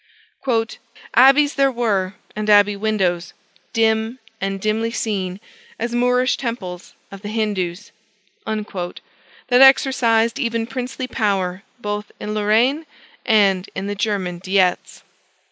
"Abbeys 1.13 1.53
there 1.53 1.71
were, 1.71 2.15
and 2.35 2.49
abbey 2.49 2.75
windows, 2.75 3.33
dim 3.71 4.17
and 4.41 4.59
dimly 4.59 4.89
seen 4.89 5.39
as 5.77 5.93
Moorish 5.93 6.37
temples 6.37 6.95
of 7.11 7.21
the 7.21 7.29
Hindoos," 7.29 7.91
that 8.47 9.61
exercised 9.61 10.39
even 10.39 10.65
princely 10.65 11.05
power 11.05 11.61
both 11.77 12.11
in 12.19 12.33
Lorraine 12.33 12.87
and 13.27 13.69
in 13.75 13.85
the 13.85 13.93
German 13.93 14.41
Diets. 14.43 15.03